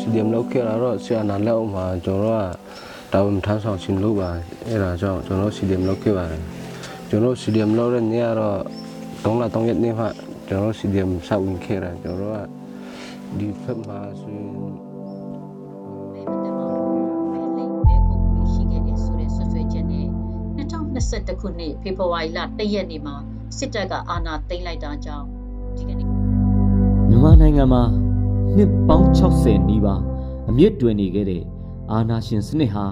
[0.00, 4.30] CDM လောက်ခဲ့လာတော့ဆရာနာလက်အောင်မှာကျွန်တော်တို့ကတာဝန်ထမ်းဆောင်ရှင်လုပ်ပါ
[4.68, 6.42] အဲ့ဒါကြောင့်ကျွန်တော် CDM လောက်ခဲ့ပါတယ်
[7.08, 8.58] ကျွန်တော် CDM လောက်တဲ့နေ့ကတော့
[9.22, 10.06] 3လ3ရက်နေ့မှ
[10.48, 12.38] ကျွန်တော် CDM စဝင်ခဲ့တာကျွန်တော်က
[13.38, 14.46] ဒီဖက်မှာဆိုရင်
[16.12, 16.82] ဘယ်မတမောင်
[17.30, 20.06] ဘယ်လိမ့်ဘယ်ခုမှုရှိခဲ့တယ်ဆိုတဲ့ဆွဆွဲချက်နဲ့
[20.58, 23.16] 2021ခုနှစ်ဖေဖော်ဝါရီလ1ရက်နေ့မှာ
[23.58, 25.26] စစ်တပ်ကအာဏာသိမ်းလိုက်တာကြောင့်
[25.76, 28.05] ဒီကနေ့မြန်မာနိုင်ငံမှာ
[28.54, 30.02] နှစ်ပေါင်း60နီးပါး
[30.48, 31.42] အမြင့်တွင်နေခဲ့တဲ့
[31.92, 32.84] အာဏာရှင်စနစ်ဟာ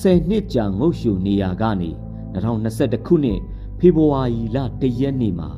[0.00, 1.90] 10နှစ်ကြာငုတ်ရှုနေရာကနေ
[2.34, 3.40] 2021ခုနှစ်
[3.78, 5.48] ဖေဖော်ဝါရီလ1ရက်နေ့မှာ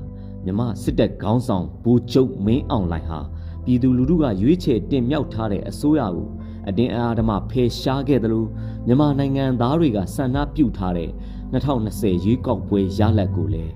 [0.44, 3.20] မြမစစ်တပ်ခေါင်းဆောင်ဗိုလ်ချုပ်မင်းအောင်လှိုင်ဟာ
[3.64, 6.28] ပြည်သူလူထုကရွေးချယ်တင်မြှောက်ထားတဲ့အစိုးရကို
[6.68, 8.48] အတင်းအဓမ္မဖယ်ရှားခဲ့တယ်လို့
[8.86, 11.10] မြန်မာနိုင်ငံသားတွေကဆန္ဒပြုထားတဲ့
[11.52, 13.72] 2020ရွေးကောက်ပွဲရလဒ်ကိုလည်း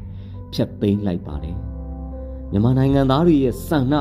[0.52, 1.56] ဖျက်သိမ်းလိုက်ပါတယ်။
[2.50, 3.94] မြန်မာနိုင်ငံသားတွေရဲ့ဆန္ဒ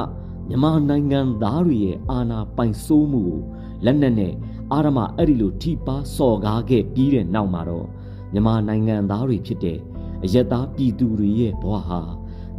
[0.52, 3.40] မြန်မာနိုင်ငံသားတွေရဲ့အာဏာပိုင်စိုးမှုကို
[3.86, 4.34] လက်နက်နဲ့
[4.72, 7.88] အာရမအဲ့ဒီလိုထိပါစော်ကားခဲ့ပြီးတဲ့နောက်မှာတော့
[8.34, 9.78] မြန်မာနိုင်ငံသားတွေဖြစ်တဲ့
[10.24, 12.00] အယက်သားပြည်သူတွေရဲ့ဘဝဟာ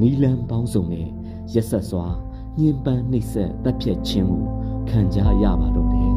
[0.01, 1.09] နီလန်းပေါင်းစုံနဲ့
[1.55, 2.07] ရက်ဆက်စွာ
[2.59, 4.43] ညှဉ်းပန်းနှိပ်စက်တပ်ဖြတ်ခြင်းကို
[4.89, 6.13] ခံကြရပါတော့တယ်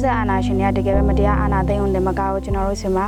[0.00, 3.06] ဆက်အာနာရှင်တွေကတကယ်ပဲမတရားအာနာသိမ်းအောင်လည်းမကောက်ဘူးကျွန်တော်တို့ဆီမှာ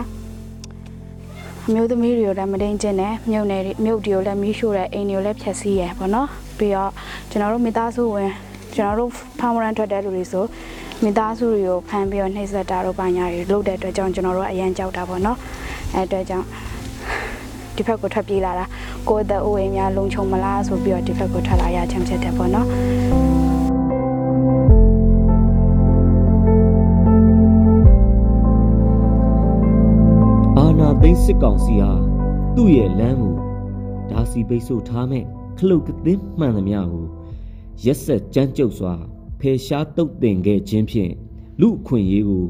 [1.71, 6.93] အမျိုးသမီးတွေကိုလည်းမတိန်ကျင်တယ်မြုပ်နေမြုပ်တွေကိုလည်းမီးရှို့တယ်အိမ်တွေကိုလည်းဖျက်ဆီးရယ်ပေါ့နော်ပြီးတော့
[7.31, 8.31] ကျွန်တော်တို့မိသားစုဝင်
[8.75, 9.11] ကျွန်တော်တို့
[9.41, 10.45] ဖောင်မရန်ထွက်တဲ့လူတွေဆို
[11.03, 15.39] မိသားစုတွေကိုဖမ်းပြီးတော့နှိပ်စက်တာတို့ပါညာတွေလုပ်တဲ့အတွက်ကြောင့်ကျွန်တော်တို့ကအရန်ကြောက်တာပေါ့နော်
[15.95, 16.47] အဲအတွက်ကြောင့်
[17.77, 18.65] ဒီဘက်ကိုထွက်ပြေးလာတာ
[19.09, 23.58] ကိုယ့်အသက်အိုးအိမ်များလုံခြုံမလားဆိုပြီးတော့ဒီဘက်ကိုထွက်လာရခြင်းဖြစ်တယ်ပေါ့နော်
[31.03, 31.91] သိန်းစစ်ကောင်စီဟာ
[32.55, 33.35] သူ့ရဲ့လမ်းကို
[34.11, 35.25] ဓာစီပိတ်ဆို့ထားမဲ့
[35.59, 37.07] ခလုတ်ကသင်းမှန်သမျှကို
[37.85, 38.95] ရက်ဆက်ကြမ်းကြုတ်စွာ
[39.41, 41.13] ဖယ်ရှားတုတ်တင်ခဲ့ခြင်းဖြင့်
[41.61, 42.47] လူအခွင့်အရေးကို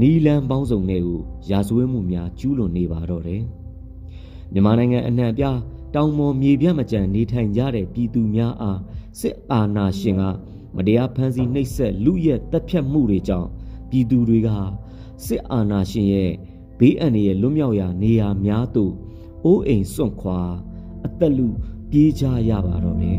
[0.00, 3.42] နီလန်းပေါင်းစုံတွေကိုရာဇဝဲမှုများကျူးလွန်နေပါတော့တယ်။
[4.52, 5.58] မြန်မာနိုင်ငံအနှံ့အပြား
[5.94, 8.80] တောင်ပေါ်မြေပြန့်မကြံနေထိုင်ကြတဲ့ပြည်သူများအား
[9.20, 10.22] စစ်အာဏာရှင်က
[10.76, 13.48] မတရားဖမ်းဆီးနှိပ်စက်လူရဲတပ်ဖြတ်မှုတွေကြောင့်
[13.90, 14.48] ပြည်သူတွေက
[15.26, 16.32] စစ်အာဏာရှင်ရဲ့
[16.80, 18.92] ဘေးအန္တရာယ်လွတ်မြောက်ရာနေရာများသို့
[19.44, 20.40] အိုးအိမ်စွန့်ခွာ
[21.06, 21.48] အသက်လူ
[21.90, 23.18] ပြေးကြရပါတော့တယ်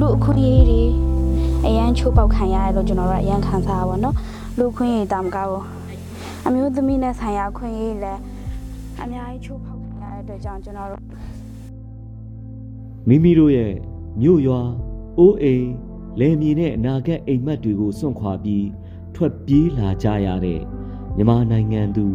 [0.00, 0.82] လူအခွင့်အရေးတွေ
[1.66, 4.14] အရန်ချိုးပေါက်ခံရတယ်လို့ကျွန်တော်တို့ကအရန်ခံစားရပါတော့
[4.58, 5.64] လူအခွင့်အရေးတာမကဘူး
[6.46, 8.20] အမျိုးသမီးနဲ့ဆိုင်ရာအခွင့်အရေးလည်း
[9.02, 11.02] အများကြီးချိုးပေါက်ခံရတဲ့အတွက်ကြောင့်ကျွန်တော်တို့
[13.08, 13.72] မိမိတို့ရဲ့
[14.20, 14.60] မြို့ရွာ
[15.18, 15.66] အိုးအိမ်
[16.20, 18.66] လယ်မြေနဲ့အနာဂတ်အိမ်မက်တွေကိုစွန့်ခွာပြီး
[19.14, 20.60] ထွက်ပြေးလာကြရတဲ့
[21.16, 22.06] မြန်မာနိုင်ငံသူ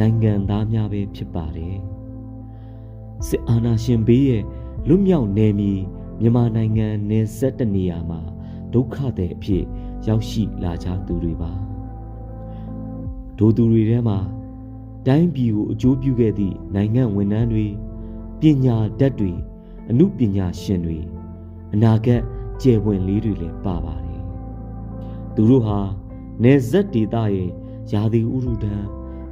[0.00, 1.76] နိုင်ငံသားများပဲဖြစ်ပါတယ်
[3.26, 4.42] စစ်အာဏာရှင်ဘေးရဲ့
[4.88, 5.72] လွတ်မြောက်နေမီ
[6.20, 8.20] မြန်မာနိုင်ငံနယ်စပ်တနေရာမှာ
[8.72, 9.64] ဒုက္ခသည်အဖြစ်
[10.06, 11.52] ရောက်ရှိလာကြသူတွေပါ
[13.38, 14.18] ဒိုသူတွေထဲမှာ
[15.06, 17.66] တိုင်းပြည်ကိုအကျိုးပြုခဲ့သည့်နိုင်ငံဝန်ထမ်းတွေ
[18.40, 19.32] ပညာတတ်တွေ
[19.90, 20.98] အမှုပညာရှင်တွေ
[21.74, 22.22] အနာဂတ်
[22.62, 24.22] ကျယ်ပွင့်လေးတွေလည်းပါပါတယ်
[25.34, 25.78] သူတို့ဟာ
[26.42, 27.50] နေဇက်ဒေတာရဲ့
[27.92, 28.74] ယာတိဥရုဒံ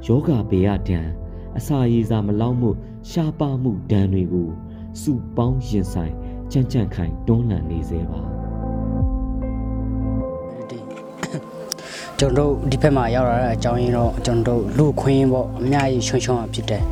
[0.05, 0.99] ယောဂဘေယဒံ
[1.57, 2.69] အစာရည်စာမလောက်မှု
[3.09, 4.49] ရှားပါမှုဒဏ်တွေကို
[5.01, 6.13] စုပေါင်းရင်ဆိုင်
[6.51, 8.46] ကြံ့ကြံ့ခိုင်တွန်းလှန်နေစေပါ
[12.19, 16.83] ကျွန်တော်တို့ဒီဘက်မှာရောက်လာတဲ့အကြောင်းရင်းတော့ကျွန်တော်တို့လူခွင်းပေါ့အများကြီးချွန်းချွန်းဖြစ်တယ်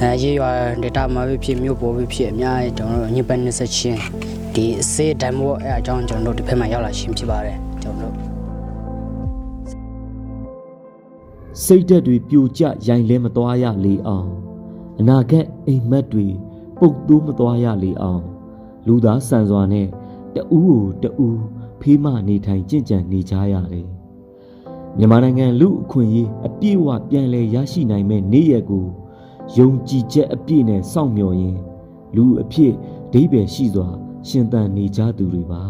[0.00, 0.50] အဲရေးရွာ
[0.82, 4.00] data မှာပဲဖြစ်မြို့ပေါ်ပဲဖြစ်အများကြီးကျွန်တော်တို့ညပတ်နေဆက်ချင်း
[4.54, 8.26] ဒီစေးတမ်းပေါ့အဲအကြောင်းကျွန်တော်တို့ဒီဘက်မှာရောက်လာခြင်းဖြစ်ပါတယ်ကျွန်တော်တို့
[11.64, 14.28] စိတ်ဓာတ်တွေပြိုကျရိုင်လဲမသွားရလေအောင်
[15.00, 16.26] အနာဂတ်အိမ်မက်တွေ
[16.78, 18.22] ပုတ်တိုးမသွားရလေအောင်
[18.86, 19.86] လူသားဆန်စွာနဲ့
[20.34, 21.40] တဦးကိုတဦး
[21.80, 23.95] ဖေးမနေထိုင်ကြင့်ကြံနေကြရတယ်
[24.98, 28.86] မြန်မာနိုင်ငံလူအခွင့်အရေးအပြည့်အဝပြန်လည်ရရှိနိုင်မဲ့နေ့ရက်ကို
[29.56, 31.60] ယုံကြည်ချက်အပြည့်နဲ့စောင့်မျှော်ရင်း
[32.16, 32.72] လူအဖြစ်
[33.08, 33.88] အဓိပ္ပာယ်ရှိစွာ
[34.28, 35.62] ရှင်သန်နေကြသူတွေပါ